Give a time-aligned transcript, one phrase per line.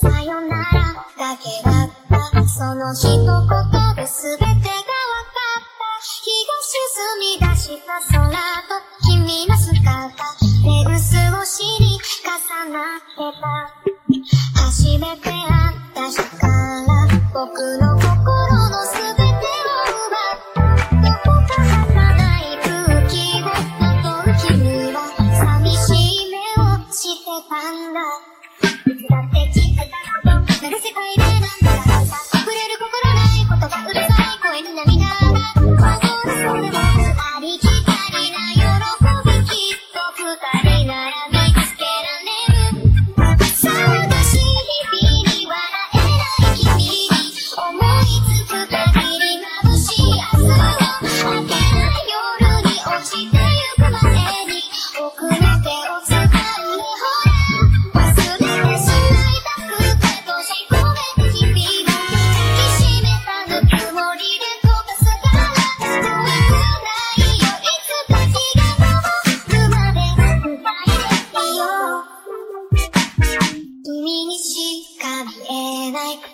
[0.00, 2.48] さよならだけだった。
[2.48, 3.16] その一言
[3.96, 4.84] で全てが分かっ
[5.60, 6.00] た。
[6.02, 6.78] 日が沈
[7.20, 7.88] み出した。
[8.12, 8.76] 空と
[9.06, 9.78] 君の姿
[10.64, 13.44] レグスをしに重なってた。
[14.60, 14.68] 初
[14.98, 16.50] めて会った日から
[17.32, 17.89] 僕の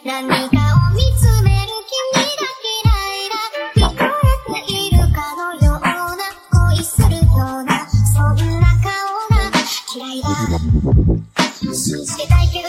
[0.05, 0.39] 何かを
[0.95, 4.05] 見つめる君が嫌いだ聞こ
[4.57, 6.25] えているかのような
[6.71, 8.93] 恋するようなそんな顔
[9.31, 9.37] が
[9.95, 10.29] 嫌いだ。
[11.75, 12.69] 信じたいけど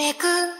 [0.00, 0.59] めく